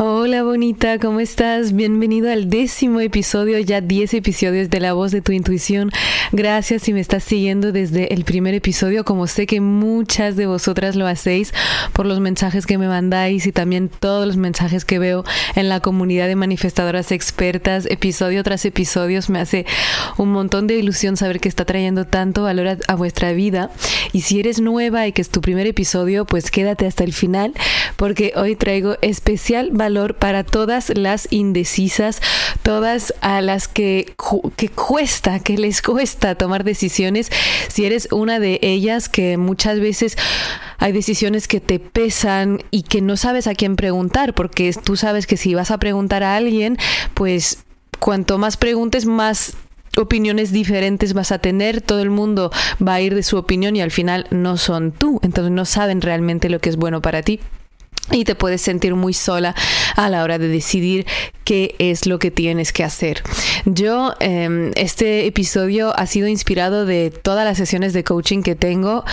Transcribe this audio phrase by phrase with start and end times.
[0.00, 1.72] Hola bonita, ¿cómo estás?
[1.72, 5.90] Bienvenido al décimo episodio, ya 10 episodios de La Voz de tu Intuición.
[6.30, 10.94] Gracias si me estás siguiendo desde el primer episodio, como sé que muchas de vosotras
[10.94, 11.52] lo hacéis
[11.94, 15.24] por los mensajes que me mandáis y también todos los mensajes que veo
[15.56, 19.66] en la comunidad de manifestadoras expertas, episodio tras episodio, me hace
[20.16, 23.72] un montón de ilusión saber que está trayendo tanto valor a, a vuestra vida.
[24.12, 27.52] Y si eres nueva y que es tu primer episodio, pues quédate hasta el final
[27.96, 29.87] porque hoy traigo especial valor
[30.18, 32.20] para todas las indecisas,
[32.62, 34.14] todas a las que,
[34.56, 37.30] que cuesta, que les cuesta tomar decisiones.
[37.68, 40.16] Si eres una de ellas que muchas veces
[40.78, 45.26] hay decisiones que te pesan y que no sabes a quién preguntar, porque tú sabes
[45.26, 46.76] que si vas a preguntar a alguien,
[47.14, 47.64] pues
[47.98, 49.54] cuanto más preguntes, más
[49.96, 52.52] opiniones diferentes vas a tener, todo el mundo
[52.86, 56.00] va a ir de su opinión y al final no son tú, entonces no saben
[56.00, 57.40] realmente lo que es bueno para ti
[58.10, 59.54] y te puedes sentir muy sola
[59.96, 61.06] a la hora de decidir
[61.44, 63.22] qué es lo que tienes que hacer.
[63.64, 69.04] Yo, em, este episodio ha sido inspirado de todas las sesiones de coaching que tengo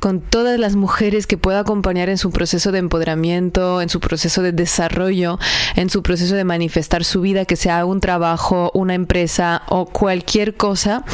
[0.00, 4.42] con todas las mujeres que puedo acompañar en su proceso de empoderamiento, en su proceso
[4.42, 5.38] de desarrollo,
[5.76, 10.54] en su proceso de manifestar su vida, que sea un trabajo, una empresa o cualquier
[10.54, 11.04] cosa,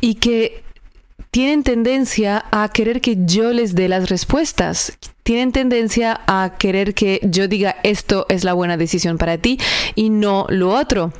[0.00, 0.64] y que
[1.30, 4.92] tienen tendencia a querer que yo les dé las respuestas.
[5.24, 9.58] Tienen tendencia a querer que yo diga esto es la buena decisión para ti
[9.94, 11.14] y no lo otro.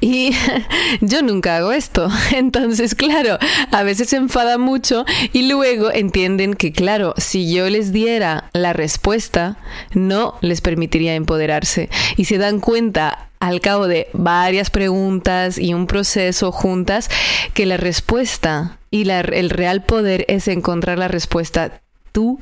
[0.00, 0.30] Y
[1.00, 2.08] yo nunca hago esto.
[2.32, 3.38] Entonces, claro,
[3.72, 8.72] a veces se enfada mucho y luego entienden que, claro, si yo les diera la
[8.72, 9.56] respuesta,
[9.94, 11.90] no les permitiría empoderarse.
[12.16, 17.10] Y se dan cuenta al cabo de varias preguntas y un proceso juntas
[17.52, 21.80] que la respuesta y el real poder es encontrar la respuesta
[22.12, 22.38] tú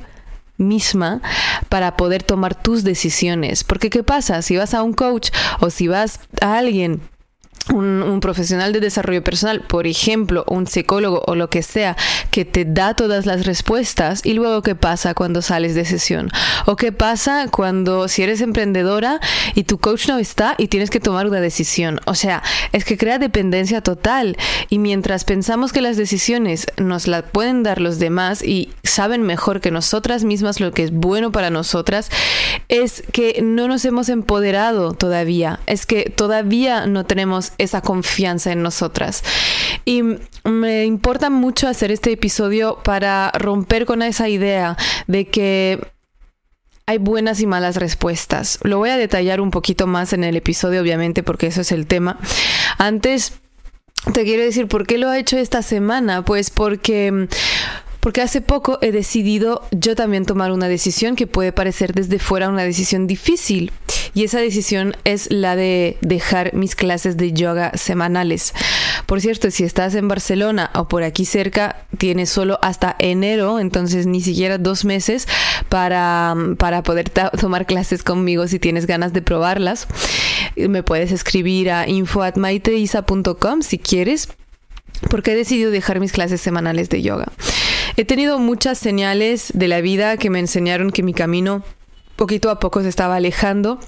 [0.61, 1.21] misma
[1.69, 3.63] para poder tomar tus decisiones.
[3.63, 4.41] Porque ¿qué pasa?
[4.41, 7.01] Si vas a un coach o si vas a alguien
[7.69, 11.95] un, profesional de desarrollo personal, por ejemplo, un psicólogo o lo que sea,
[12.29, 16.29] que te da todas las respuestas y luego qué pasa cuando sales de sesión.
[16.65, 19.19] O qué pasa cuando si eres emprendedora
[19.55, 21.99] y tu coach no está y tienes que tomar una decisión.
[22.05, 24.37] O sea, es que crea dependencia total.
[24.69, 29.61] Y mientras pensamos que las decisiones nos las pueden dar los demás y saben mejor
[29.61, 32.09] que nosotras mismas lo que es bueno para nosotras,
[32.69, 38.61] es que no nos hemos empoderado todavía, es que todavía no tenemos esa confianza en
[38.61, 39.23] nosotras.
[39.85, 40.03] Y
[40.43, 45.79] me importa mucho hacer este episodio para romper con esa idea de que
[46.85, 48.59] hay buenas y malas respuestas.
[48.63, 51.87] Lo voy a detallar un poquito más en el episodio, obviamente, porque eso es el
[51.87, 52.19] tema.
[52.77, 53.33] Antes,
[54.13, 56.25] te quiero decir por qué lo he hecho esta semana.
[56.25, 57.27] Pues porque
[58.01, 62.49] porque hace poco he decidido yo también tomar una decisión que puede parecer desde fuera
[62.49, 63.71] una decisión difícil.
[64.13, 68.53] Y esa decisión es la de dejar mis clases de yoga semanales.
[69.05, 74.07] Por cierto, si estás en Barcelona o por aquí cerca, tienes solo hasta enero, entonces
[74.07, 75.27] ni siquiera dos meses
[75.69, 79.87] para, para poder tomar clases conmigo si tienes ganas de probarlas.
[80.57, 84.27] Me puedes escribir a info.maiteisa.com si quieres
[85.09, 87.31] porque he decidido dejar mis clases semanales de yoga.
[87.97, 91.63] He tenido muchas señales de la vida que me enseñaron que mi camino
[92.15, 93.79] poquito a poco se estaba alejando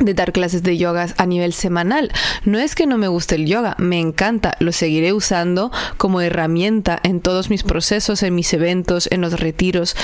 [0.00, 2.12] de dar clases de yoga a nivel semanal.
[2.44, 6.98] No es que no me guste el yoga, me encanta, lo seguiré usando como herramienta
[7.02, 9.96] en todos mis procesos, en mis eventos, en los retiros,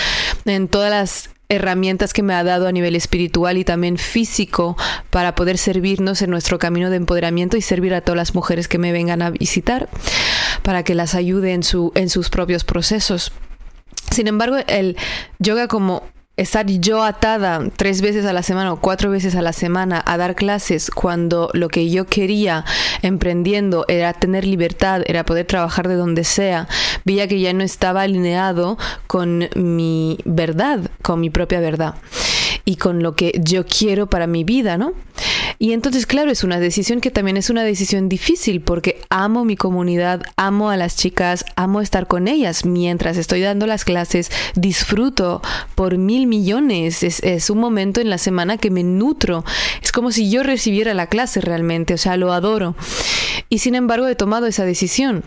[0.44, 4.76] en todas las herramientas que me ha dado a nivel espiritual y también físico
[5.10, 8.78] para poder servirnos en nuestro camino de empoderamiento y servir a todas las mujeres que
[8.78, 9.88] me vengan a visitar
[10.62, 13.32] para que las ayude en, su, en sus propios procesos.
[14.10, 14.96] Sin embargo, el
[15.38, 16.02] yoga como
[16.36, 20.16] estar yo atada tres veces a la semana o cuatro veces a la semana a
[20.16, 22.64] dar clases cuando lo que yo quería
[23.02, 26.66] emprendiendo era tener libertad, era poder trabajar de donde sea,
[27.04, 31.94] veía que ya no estaba alineado con mi verdad, con mi propia verdad
[32.64, 34.92] y con lo que yo quiero para mi vida, ¿no?
[35.58, 39.56] Y entonces, claro, es una decisión que también es una decisión difícil porque amo mi
[39.56, 45.42] comunidad, amo a las chicas, amo estar con ellas mientras estoy dando las clases, disfruto
[45.74, 49.44] por mil millones, es, es un momento en la semana que me nutro,
[49.82, 52.76] es como si yo recibiera la clase realmente, o sea, lo adoro.
[53.48, 55.24] Y sin embargo he tomado esa decisión.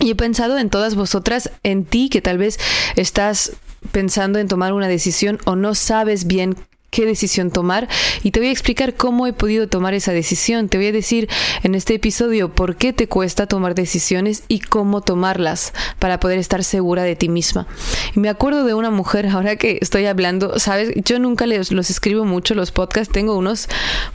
[0.00, 2.58] Y he pensado en todas vosotras, en ti que tal vez
[2.96, 3.52] estás
[3.90, 6.56] pensando en tomar una decisión o no sabes bien
[6.92, 7.88] qué decisión tomar
[8.22, 10.68] y te voy a explicar cómo he podido tomar esa decisión.
[10.68, 11.28] Te voy a decir
[11.62, 16.62] en este episodio por qué te cuesta tomar decisiones y cómo tomarlas para poder estar
[16.62, 17.66] segura de ti misma.
[18.14, 21.88] Y me acuerdo de una mujer, ahora que estoy hablando, sabes, yo nunca les, los
[21.88, 23.68] escribo mucho los podcasts, tengo unos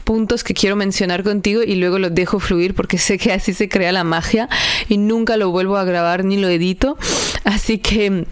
[0.04, 3.68] puntos que quiero mencionar contigo y luego los dejo fluir porque sé que así se
[3.68, 4.48] crea la magia
[4.88, 6.96] y nunca lo vuelvo a grabar ni lo edito.
[7.42, 8.24] Así que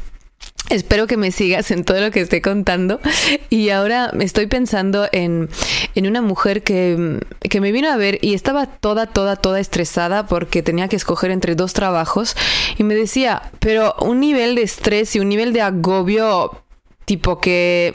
[0.68, 3.00] Espero que me sigas en todo lo que estoy contando.
[3.50, 5.48] Y ahora estoy pensando en,
[5.94, 10.26] en una mujer que, que, me vino a ver y estaba toda, toda, toda estresada
[10.26, 12.36] porque tenía que escoger entre dos trabajos.
[12.78, 16.62] Y me decía, pero un nivel de estrés y un nivel de agobio
[17.04, 17.94] tipo que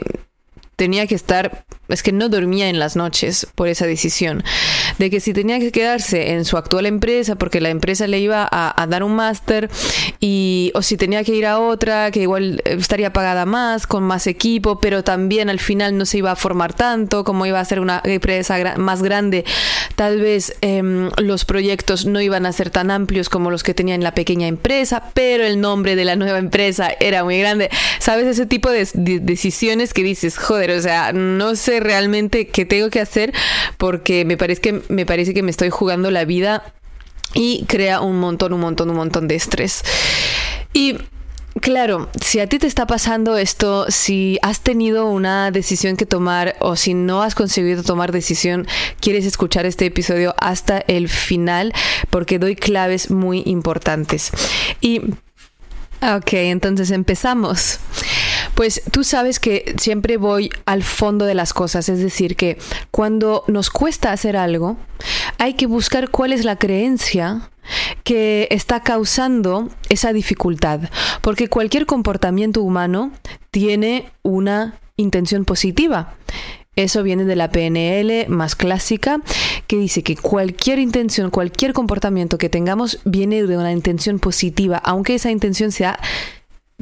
[0.76, 4.42] tenía que estar es que no dormía en las noches por esa decisión,
[4.98, 8.48] de que si tenía que quedarse en su actual empresa porque la empresa le iba
[8.50, 9.70] a, dar un máster
[10.20, 14.26] y o si tenía que ir a otra que igual estaría pagada más, con más
[14.26, 17.80] equipo, pero también al final no se iba a formar tanto, como iba a ser
[17.80, 19.44] una empresa más grande,
[19.94, 23.94] tal vez em, los proyectos no iban a ser tan amplios como los que tenía
[23.94, 27.70] en la pequeña empresa, pero el nombre de la nueva empresa era muy grande.
[27.98, 28.26] ¿Sabes?
[28.26, 33.00] Ese tipo de decisiones que dices, joder, o sea, no sé realmente qué tengo que
[33.00, 33.32] hacer
[33.78, 36.74] porque me parece que me, parece que me estoy jugando la vida
[37.34, 39.82] y crea un montón, un montón, un montón de estrés.
[40.72, 40.98] Y
[41.60, 46.56] Claro, si a ti te está pasando esto, si has tenido una decisión que tomar
[46.60, 48.66] o si no has conseguido tomar decisión,
[49.00, 51.74] quieres escuchar este episodio hasta el final
[52.08, 54.30] porque doy claves muy importantes.
[54.80, 55.00] Y,
[56.00, 57.80] ok, entonces empezamos.
[58.54, 62.58] Pues tú sabes que siempre voy al fondo de las cosas, es decir, que
[62.90, 64.76] cuando nos cuesta hacer algo,
[65.38, 67.50] hay que buscar cuál es la creencia
[68.04, 70.80] que está causando esa dificultad,
[71.22, 73.12] porque cualquier comportamiento humano
[73.50, 76.14] tiene una intención positiva.
[76.74, 79.20] Eso viene de la PNL más clásica,
[79.66, 85.14] que dice que cualquier intención, cualquier comportamiento que tengamos viene de una intención positiva, aunque
[85.14, 85.98] esa intención sea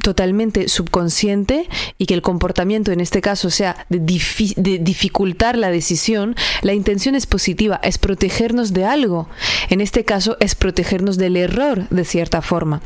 [0.01, 1.67] totalmente subconsciente
[1.97, 7.25] y que el comportamiento en este caso sea de, dificultar la decisión, la intención es
[7.25, 9.29] positiva, es protegernos de algo.
[9.69, 12.81] En este caso es protegernos del error de cierta forma.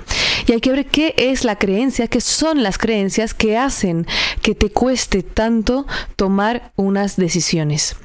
[0.48, 4.06] Y hay que ver qué es la creencia, qué son las creencias que hacen
[4.42, 7.96] que te cueste tanto tomar unas decisiones.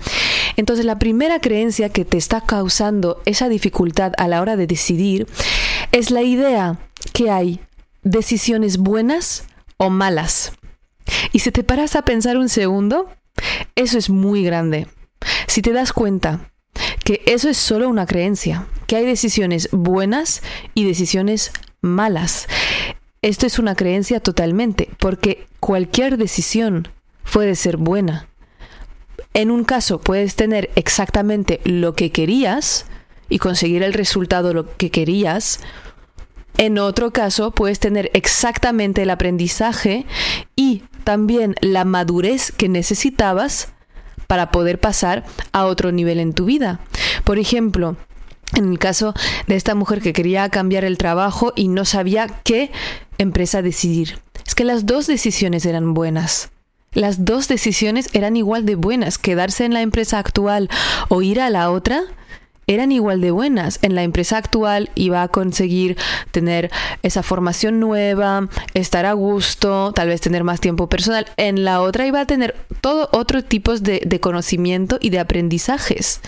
[0.57, 5.27] Entonces la primera creencia que te está causando esa dificultad a la hora de decidir
[5.93, 6.79] es la idea
[7.13, 7.61] que hay
[8.03, 9.45] decisiones buenas
[9.77, 10.53] o malas.
[11.33, 13.09] Y si te paras a pensar un segundo,
[13.75, 14.87] eso es muy grande.
[15.47, 16.51] Si te das cuenta
[17.05, 20.43] que eso es solo una creencia, que hay decisiones buenas
[20.75, 22.47] y decisiones malas.
[23.23, 26.89] Esto es una creencia totalmente, porque cualquier decisión
[27.33, 28.29] puede ser buena.
[29.35, 32.87] En un caso puedes tener exactamente lo que querías
[33.29, 35.61] y conseguir el resultado lo que querías,
[36.61, 40.05] en otro caso, puedes tener exactamente el aprendizaje
[40.57, 43.69] y también la madurez que necesitabas
[44.27, 46.79] para poder pasar a otro nivel en tu vida.
[47.25, 47.97] Por ejemplo,
[48.59, 49.15] en el caso
[49.47, 52.71] de esta mujer que quería cambiar el trabajo y no sabía qué
[53.17, 54.19] empresa decidir.
[54.47, 56.51] Es que las dos decisiones eran buenas.
[56.93, 59.17] Las dos decisiones eran igual de buenas.
[59.17, 60.69] Quedarse en la empresa actual
[61.09, 62.03] o ir a la otra
[62.71, 63.81] eran igual de buenas.
[63.83, 65.97] En la empresa actual iba a conseguir
[66.31, 66.71] tener
[67.03, 71.27] esa formación nueva, estar a gusto, tal vez tener más tiempo personal.
[71.37, 76.21] En la otra iba a tener todo otro tipo de, de conocimiento y de aprendizajes.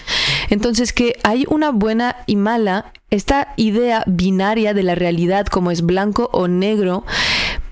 [0.51, 5.83] Entonces que hay una buena y mala, esta idea binaria de la realidad como es
[5.83, 7.05] blanco o negro,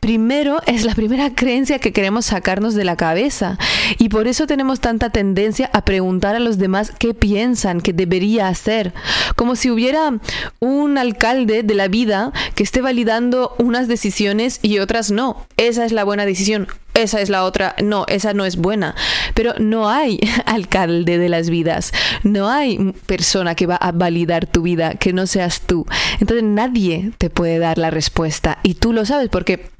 [0.00, 3.58] primero es la primera creencia que queremos sacarnos de la cabeza.
[3.98, 8.48] Y por eso tenemos tanta tendencia a preguntar a los demás qué piensan que debería
[8.48, 8.92] hacer,
[9.36, 10.18] como si hubiera
[10.58, 15.46] un alcalde de la vida que esté validando unas decisiones y otras no.
[15.56, 18.94] Esa es la buena decisión, esa es la otra, no, esa no es buena.
[19.34, 21.92] Pero no hay alcalde de las vidas,
[22.22, 25.86] no hay persona que va a validar tu vida que no seas tú.
[26.20, 29.70] Entonces nadie te puede dar la respuesta y tú lo sabes porque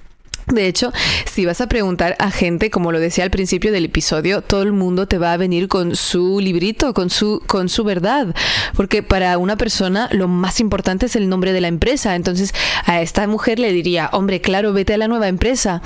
[0.52, 0.92] de hecho,
[1.26, 4.72] si vas a preguntar a gente, como lo decía al principio del episodio, todo el
[4.72, 8.34] mundo te va a venir con su librito, con su, con su verdad.
[8.74, 12.16] Porque para una persona lo más importante es el nombre de la empresa.
[12.16, 12.52] Entonces,
[12.84, 15.82] a esta mujer le diría, hombre, claro, vete a la nueva empresa.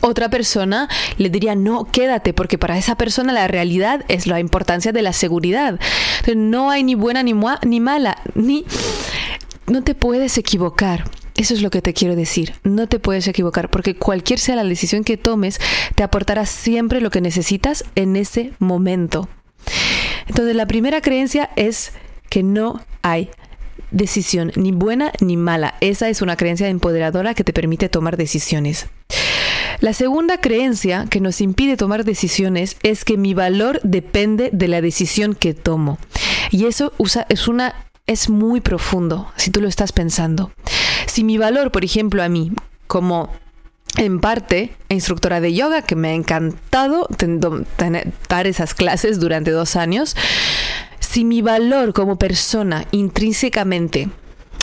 [0.00, 4.92] Otra persona le diría, no, quédate, porque para esa persona la realidad es la importancia
[4.92, 5.78] de la seguridad.
[6.34, 8.64] No hay ni buena ni, ni mala, ni...
[9.66, 11.04] No te puedes equivocar
[11.36, 12.54] Eso es lo que te quiero decir.
[12.64, 15.60] No te puedes equivocar porque cualquier sea la decisión que tomes,
[15.94, 19.28] te aportará siempre lo que necesitas en ese momento.
[20.26, 21.92] Entonces, la primera creencia es
[22.30, 23.30] que no hay
[23.90, 25.74] decisión ni buena ni mala.
[25.80, 28.86] Esa es una creencia empoderadora que te permite tomar decisiones.
[29.80, 34.80] La segunda creencia que nos impide tomar decisiones es que mi valor depende de la
[34.80, 35.98] decisión que tomo.
[36.50, 37.74] Y eso usa, es una
[38.06, 40.52] es muy profundo si tú lo estás pensando.
[41.16, 42.52] Si mi valor, por ejemplo, a mí
[42.86, 43.32] como
[43.96, 47.08] en parte instructora de yoga, que me ha encantado
[48.28, 50.14] dar esas clases durante dos años,
[51.00, 54.10] si mi valor como persona intrínsecamente,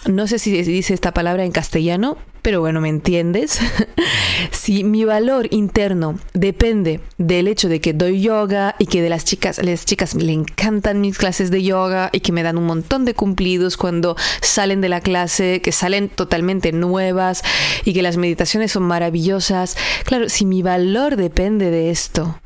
[0.06, 3.60] no sé si dice esta palabra en castellano, pero bueno, ¿me entiendes?
[4.52, 9.24] si mi valor interno depende del hecho de que doy yoga y que de las
[9.24, 13.06] chicas, las chicas le encantan mis clases de yoga y que me dan un montón
[13.06, 17.44] de cumplidos cuando salen de la clase, que salen totalmente nuevas
[17.86, 19.78] y que las meditaciones son maravillosas.
[20.04, 22.38] Claro, si mi valor depende de esto,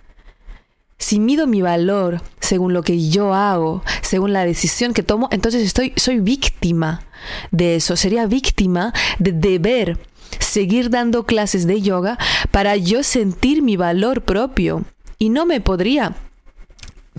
[1.00, 5.64] si mido mi valor según lo que yo hago, según la decisión que tomo, entonces
[5.64, 7.04] estoy, soy víctima
[7.52, 7.96] de eso.
[7.96, 10.00] Sería víctima de deber
[10.40, 12.18] seguir dando clases de yoga
[12.52, 14.86] para yo sentir mi valor propio.
[15.20, 16.16] Y no me podría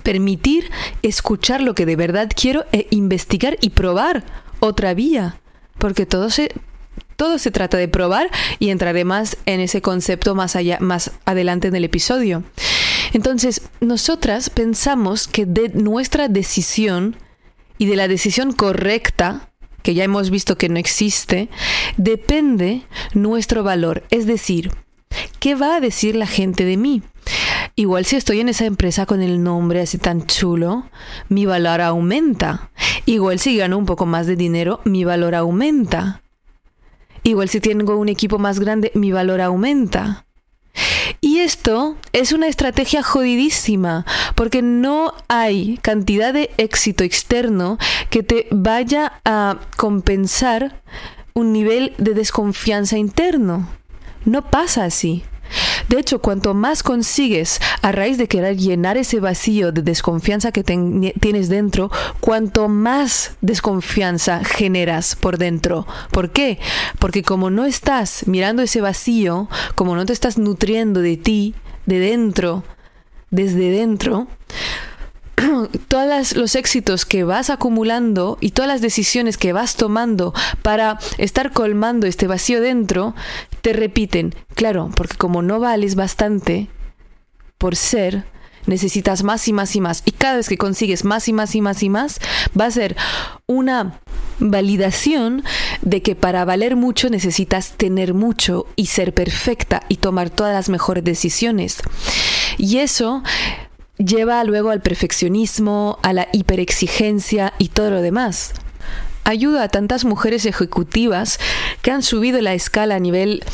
[0.02, 0.70] permitir
[1.02, 4.24] escuchar lo que de verdad quiero e investigar y probar
[4.60, 5.40] otra vía.
[5.78, 6.52] Porque todo se,
[7.16, 11.68] todo se trata de probar y entraré más en ese concepto más allá, más adelante
[11.68, 12.42] en el episodio.
[13.12, 17.16] Entonces, nosotras pensamos que de nuestra decisión
[17.78, 19.50] y de la decisión correcta,
[19.82, 21.48] que ya hemos visto que no existe,
[21.96, 22.82] depende
[23.14, 24.04] nuestro valor.
[24.10, 24.70] Es decir,
[25.38, 27.02] ¿qué va a decir la gente de mí?
[27.76, 30.90] Igual si estoy en esa empresa con el nombre así tan chulo,
[31.28, 32.70] mi valor aumenta.
[33.06, 36.22] Igual si gano un poco más de dinero, mi valor aumenta.
[37.22, 40.26] Igual si tengo un equipo más grande, mi valor aumenta.
[41.38, 44.04] Y esto es una estrategia jodidísima,
[44.34, 47.78] porque no hay cantidad de éxito externo
[48.10, 50.82] que te vaya a compensar
[51.34, 53.68] un nivel de desconfianza interno.
[54.24, 55.22] No pasa así.
[55.88, 60.64] De hecho, cuanto más consigues a raíz de querer llenar ese vacío de desconfianza que
[60.64, 61.90] tienes dentro,
[62.20, 65.86] cuanto más desconfianza generas por dentro.
[66.10, 66.58] ¿Por qué?
[66.98, 71.54] Porque como no estás mirando ese vacío, como no te estás nutriendo de ti,
[71.86, 72.64] de dentro,
[73.30, 74.26] desde dentro,
[75.88, 81.52] todos los éxitos que vas acumulando y todas las decisiones que vas tomando para estar
[81.52, 83.14] colmando este vacío dentro,
[83.62, 86.68] te repiten, claro, porque como no vales bastante
[87.58, 88.24] por ser,
[88.66, 90.02] necesitas más y más y más.
[90.04, 92.20] Y cada vez que consigues más y más y más y más,
[92.58, 92.96] va a ser
[93.46, 94.00] una
[94.38, 95.42] validación
[95.82, 100.68] de que para valer mucho necesitas tener mucho y ser perfecta y tomar todas las
[100.68, 101.78] mejores decisiones.
[102.56, 103.22] Y eso
[103.96, 108.54] lleva luego al perfeccionismo, a la hiperexigencia y todo lo demás.
[109.24, 111.38] Ayuda a tantas mujeres ejecutivas
[111.82, 113.44] que han subido la escala a nivel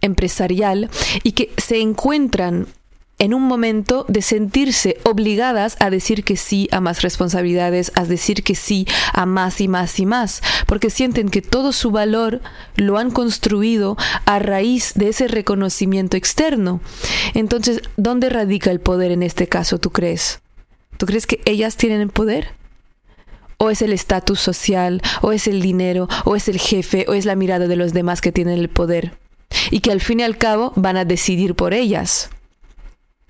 [0.00, 0.90] empresarial
[1.22, 2.66] y que se encuentran
[3.18, 8.42] en un momento de sentirse obligadas a decir que sí a más responsabilidades, a decir
[8.42, 12.40] que sí a más y más y más, porque sienten que todo su valor
[12.74, 16.80] lo han construido a raíz de ese reconocimiento externo.
[17.32, 20.40] Entonces, ¿dónde radica el poder en este caso, tú crees?
[20.96, 22.48] ¿Tú crees que ellas tienen el poder?
[23.62, 27.26] O es el estatus social, o es el dinero, o es el jefe, o es
[27.26, 29.16] la mirada de los demás que tienen el poder.
[29.70, 32.28] Y que al fin y al cabo van a decidir por ellas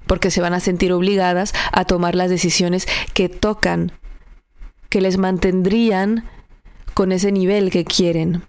[0.06, 3.92] porque se van a sentir obligadas a tomar las decisiones que tocan,
[4.88, 6.24] que les mantendrían
[6.94, 8.42] con ese nivel que quieren,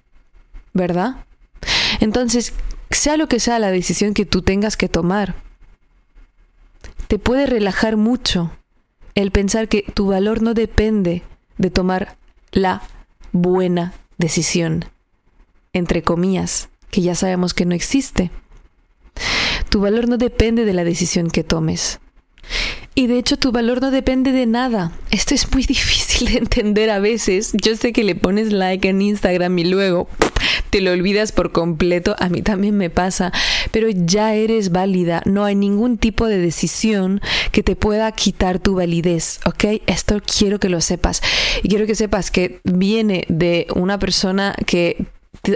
[0.72, 1.26] ¿verdad?
[2.00, 2.54] Entonces,
[2.92, 5.36] sea lo que sea la decisión que tú tengas que tomar,
[7.08, 8.52] te puede relajar mucho
[9.16, 11.24] el pensar que tu valor no depende
[11.58, 12.18] de tomar
[12.52, 12.82] la
[13.32, 14.86] buena decisión,
[15.74, 18.32] entre comillas, que ya sabemos que no existe.
[19.70, 22.00] Tu valor no depende de la decisión que tomes.
[22.96, 24.92] Y de hecho tu valor no depende de nada.
[25.10, 27.52] Esto es muy difícil de entender a veces.
[27.54, 30.08] Yo sé que le pones like en Instagram y luego
[30.70, 32.16] te lo olvidas por completo.
[32.20, 33.32] A mí también me pasa.
[33.72, 35.22] Pero ya eres válida.
[35.26, 39.40] No hay ningún tipo de decisión que te pueda quitar tu validez.
[39.46, 39.82] ¿Ok?
[39.88, 41.22] Esto quiero que lo sepas.
[41.62, 45.06] Y quiero que sepas que viene de una persona que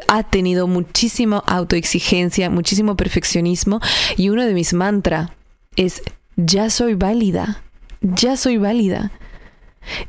[0.07, 3.79] ha tenido muchísima autoexigencia, muchísimo perfeccionismo
[4.17, 5.31] y uno de mis mantras
[5.75, 6.01] es,
[6.35, 7.63] ya soy válida,
[8.01, 9.11] ya soy válida.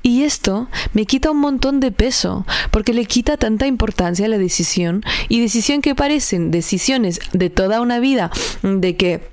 [0.02, 4.38] Y esto me quita un montón de peso, porque le quita tanta importancia a la
[4.38, 8.30] decisión y decisión que parecen decisiones de toda una vida,
[8.62, 9.28] de que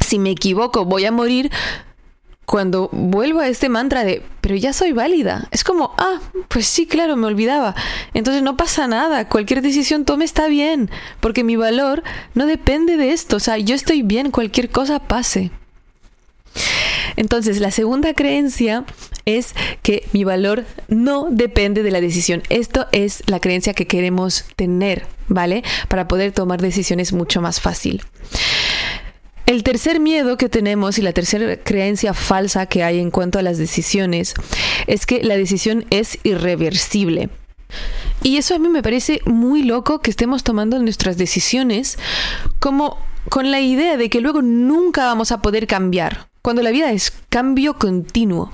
[0.00, 1.50] si me equivoco voy a morir,
[2.50, 6.84] cuando vuelvo a este mantra de, pero ya soy válida, es como, ah, pues sí,
[6.84, 7.76] claro, me olvidaba.
[8.12, 10.90] Entonces no pasa nada, cualquier decisión tome está bien,
[11.20, 12.02] porque mi valor
[12.34, 15.52] no depende de esto, o sea, yo estoy bien, cualquier cosa pase.
[17.16, 18.84] Entonces, la segunda creencia
[19.24, 22.42] es que mi valor no depende de la decisión.
[22.48, 25.62] Esto es la creencia que queremos tener, ¿vale?
[25.88, 28.02] Para poder tomar decisiones mucho más fácil.
[29.46, 33.42] El tercer miedo que tenemos y la tercera creencia falsa que hay en cuanto a
[33.42, 34.34] las decisiones
[34.86, 37.30] es que la decisión es irreversible.
[38.22, 41.98] Y eso a mí me parece muy loco que estemos tomando nuestras decisiones
[42.60, 42.98] como
[43.28, 47.12] con la idea de que luego nunca vamos a poder cambiar, cuando la vida es
[47.28, 48.50] cambio continuo.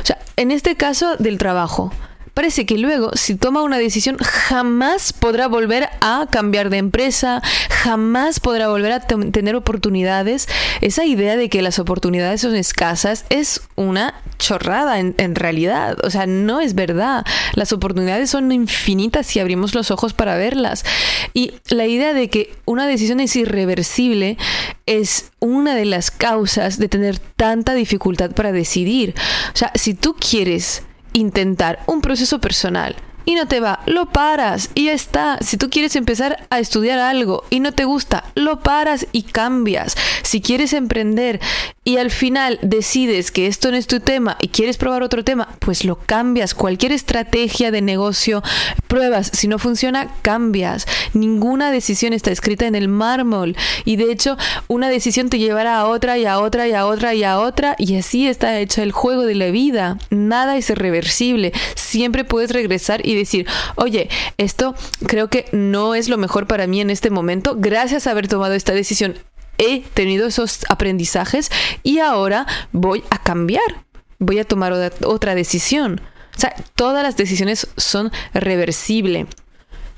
[0.00, 1.92] O sea, en este caso del trabajo,
[2.36, 7.40] parece que luego, si toma una decisión, jamás podrá volver a cambiar de empresa,
[7.70, 10.46] jamás podrá volver a tener oportunidades.
[10.82, 15.96] Esa idea de que las oportunidades son escasas es una chorrada en, realidad.
[16.04, 17.24] O sea, no es verdad.
[17.54, 20.84] Las oportunidades son infinitas si abrimos los ojos para verlas.
[21.32, 24.36] Y la idea de que una decisión es irreversible
[24.84, 29.14] es una de las causas de tener tanta dificultad para decidir.
[29.54, 30.82] O sea, si tú quieres
[31.16, 35.38] intentar un proceso personal y no te va, lo paras y ya está.
[35.40, 39.96] Si tú quieres empezar a estudiar algo y no te gusta, lo paras y cambias.
[40.22, 41.40] Si quieres emprender
[41.86, 45.54] y al final decides que esto no es tu tema y quieres probar otro tema,
[45.60, 46.52] pues lo cambias.
[46.52, 48.42] Cualquier estrategia de negocio,
[48.88, 49.30] pruebas.
[49.32, 50.84] Si no funciona, cambias.
[51.14, 55.86] Ninguna decisión está escrita en el mármol y de hecho una decisión te llevará a
[55.86, 58.90] otra y a otra y a otra y a otra y así está hecho el
[58.90, 59.96] juego de la vida.
[60.10, 61.52] Nada es irreversible.
[61.76, 64.74] Siempre puedes regresar y decir, oye, esto
[65.06, 68.54] creo que no es lo mejor para mí en este momento, gracias a haber tomado
[68.54, 69.14] esta decisión
[69.58, 71.50] he tenido esos aprendizajes
[71.82, 73.84] y ahora voy a cambiar,
[74.18, 74.72] voy a tomar
[75.04, 76.00] otra decisión.
[76.36, 79.26] O sea, todas las decisiones son reversibles.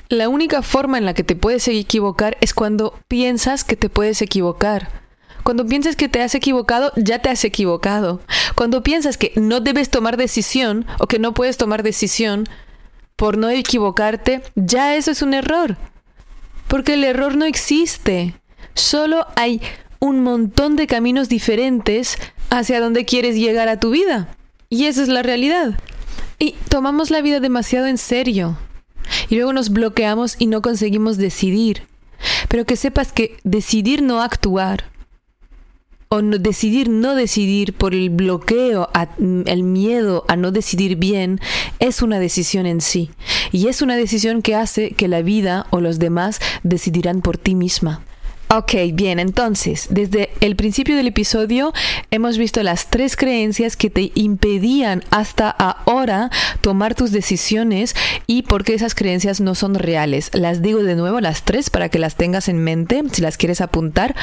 [0.09, 4.23] La única forma en la que te puedes equivocar es cuando piensas que te puedes
[4.23, 4.89] equivocar.
[5.43, 8.21] Cuando piensas que te has equivocado, ya te has equivocado.
[8.55, 12.49] Cuando piensas que no debes tomar decisión o que no puedes tomar decisión,
[13.17, 15.77] por no equivocarte, ya eso es un error.
[16.69, 18.35] Porque el error no existe.
[18.79, 19.61] Solo hay
[19.99, 22.17] un montón de caminos diferentes
[22.49, 24.37] hacia donde quieres llegar a tu vida.
[24.71, 25.81] Y esa es la realidad.
[26.39, 28.57] Y tomamos la vida demasiado en serio.
[29.29, 31.89] Y luego nos bloqueamos y no conseguimos decidir.
[32.49, 34.85] Pero que sepas que decidir no actuar
[36.09, 38.89] o decidir no decidir por el bloqueo,
[39.19, 41.41] el miedo a no decidir bien,
[41.81, 43.11] es una decisión en sí.
[43.51, 47.57] Y es una decisión que hace que la vida o los demás decidirán por ti
[47.57, 48.05] misma.
[48.51, 51.75] Ok, bien, entonces, desde el principio del episodio
[52.11, 56.31] hemos visto las tres creencias que te impedían hasta ahora
[56.63, 57.95] tomar tus decisiones
[58.27, 60.31] y por qué esas creencias no son reales.
[60.33, 63.61] Las digo de nuevo, las tres, para que las tengas en mente, si las quieres
[63.61, 64.17] apuntar.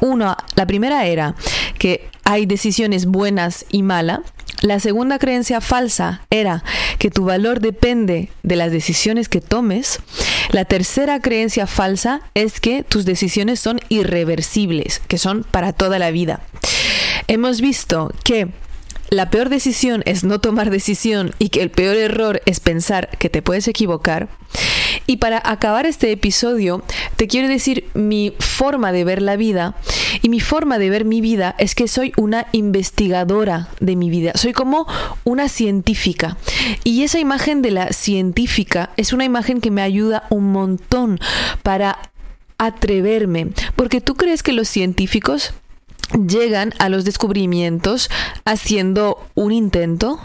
[0.00, 1.36] Uno, la primera era
[1.78, 4.20] que hay decisiones buenas y malas.
[4.60, 6.64] La segunda creencia falsa era
[6.98, 10.00] que tu valor depende de las decisiones que tomes.
[10.50, 16.10] La tercera creencia falsa es que tus decisiones son irreversibles, que son para toda la
[16.10, 16.40] vida.
[17.26, 18.48] Hemos visto que
[19.10, 23.28] la peor decisión es no tomar decisión y que el peor error es pensar que
[23.28, 24.28] te puedes equivocar.
[25.08, 26.82] Y para acabar este episodio,
[27.16, 29.74] te quiero decir mi forma de ver la vida.
[30.20, 34.32] Y mi forma de ver mi vida es que soy una investigadora de mi vida.
[34.34, 34.86] Soy como
[35.24, 36.36] una científica.
[36.84, 41.18] Y esa imagen de la científica es una imagen que me ayuda un montón
[41.62, 41.98] para
[42.58, 43.48] atreverme.
[43.76, 45.54] Porque tú crees que los científicos
[46.12, 48.10] llegan a los descubrimientos
[48.44, 50.20] haciendo un intento?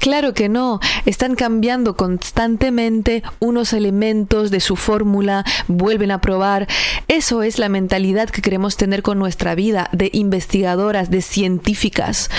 [0.00, 6.66] Claro que no, están cambiando constantemente unos elementos de su fórmula, vuelven a probar.
[7.08, 12.30] Eso es la mentalidad que queremos tener con nuestra vida, de investigadoras, de científicas.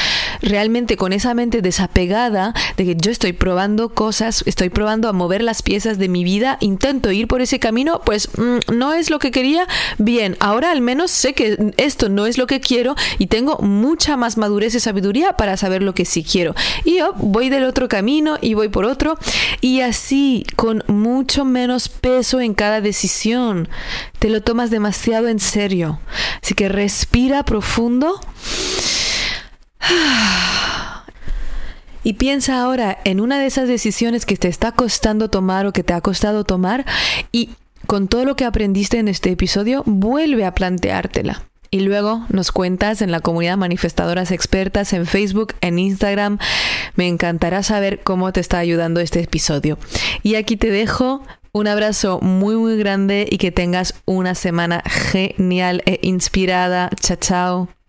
[0.42, 5.42] Realmente con esa mente desapegada de que yo estoy probando cosas, estoy probando a mover
[5.42, 9.20] las piezas de mi vida, intento ir por ese camino, pues mm, no es lo
[9.20, 9.68] que quería.
[9.98, 14.18] Bien, ahora al menos sé que esto no es lo que quiero y tengo mucha
[14.18, 16.56] más madurez y sabiduría para saber lo que sí quiero.
[16.84, 19.18] Y voy del otro camino y voy por otro
[19.62, 23.68] y así con mucho menos peso en cada decisión.
[24.20, 26.00] Te lo tomas demasiado en serio.
[26.42, 28.20] Así que respira profundo.
[32.08, 35.82] Y piensa ahora en una de esas decisiones que te está costando tomar o que
[35.82, 36.86] te ha costado tomar
[37.32, 37.50] y
[37.88, 41.46] con todo lo que aprendiste en este episodio, vuelve a planteártela.
[41.76, 46.38] Y luego nos cuentas en la comunidad Manifestadoras Expertas en Facebook, en Instagram.
[46.96, 49.78] Me encantará saber cómo te está ayudando este episodio.
[50.24, 55.84] Y aquí te dejo un abrazo muy muy grande y que tengas una semana genial
[55.86, 56.90] e inspirada.
[57.02, 57.85] Chao, chao.